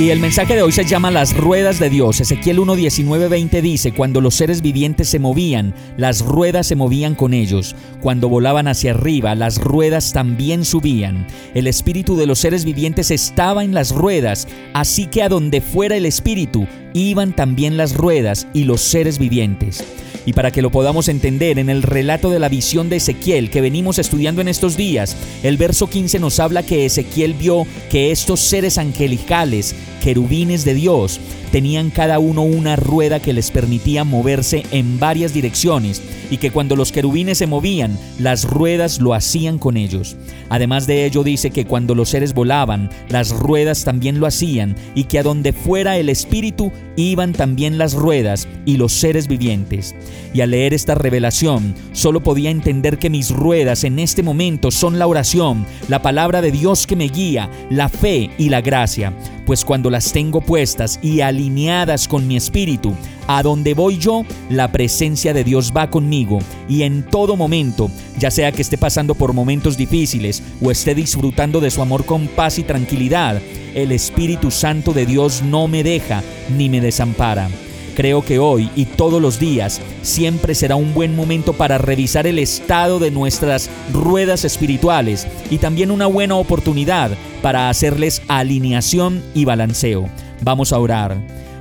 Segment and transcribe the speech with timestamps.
[0.00, 2.22] Y el mensaje de hoy se llama Las ruedas de Dios.
[2.22, 7.76] Ezequiel 1.19.20 dice, cuando los seres vivientes se movían, las ruedas se movían con ellos.
[8.00, 11.26] Cuando volaban hacia arriba, las ruedas también subían.
[11.52, 15.96] El espíritu de los seres vivientes estaba en las ruedas, así que a donde fuera
[15.96, 19.84] el espíritu, iban también las ruedas y los seres vivientes.
[20.26, 23.60] Y para que lo podamos entender en el relato de la visión de Ezequiel que
[23.60, 28.40] venimos estudiando en estos días, el verso 15 nos habla que Ezequiel vio que estos
[28.40, 31.20] seres angelicales, querubines de Dios,
[31.52, 36.76] tenían cada uno una rueda que les permitía moverse en varias direcciones y que cuando
[36.76, 40.16] los querubines se movían, las ruedas lo hacían con ellos.
[40.48, 45.04] Además de ello dice que cuando los seres volaban, las ruedas también lo hacían y
[45.04, 49.94] que a donde fuera el espíritu iban también las ruedas y los seres vivientes.
[50.32, 54.98] Y al leer esta revelación, solo podía entender que mis ruedas en este momento son
[54.98, 59.12] la oración, la palabra de Dios que me guía, la fe y la gracia
[59.50, 62.94] pues cuando las tengo puestas y alineadas con mi espíritu,
[63.32, 67.88] a donde voy yo, la presencia de Dios va conmigo y en todo momento,
[68.18, 72.26] ya sea que esté pasando por momentos difíciles o esté disfrutando de su amor con
[72.26, 73.40] paz y tranquilidad,
[73.76, 76.24] el Espíritu Santo de Dios no me deja
[76.56, 77.48] ni me desampara.
[77.94, 82.40] Creo que hoy y todos los días siempre será un buen momento para revisar el
[82.40, 90.08] estado de nuestras ruedas espirituales y también una buena oportunidad para hacerles alineación y balanceo.
[90.42, 91.16] Vamos a orar.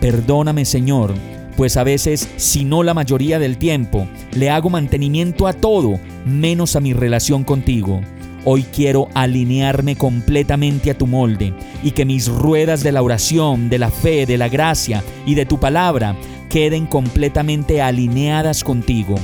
[0.00, 1.12] Perdóname Señor,
[1.60, 6.74] pues a veces, si no la mayoría del tiempo, le hago mantenimiento a todo, menos
[6.74, 8.00] a mi relación contigo.
[8.46, 13.78] Hoy quiero alinearme completamente a tu molde y que mis ruedas de la oración, de
[13.78, 16.16] la fe, de la gracia y de tu palabra
[16.48, 19.16] queden completamente alineadas contigo,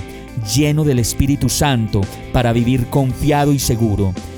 [0.54, 2.02] lleno del Espíritu Santo
[2.34, 4.12] para vivir confiado y seguro.